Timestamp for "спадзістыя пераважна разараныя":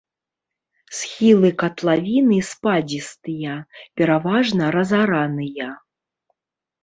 2.51-5.67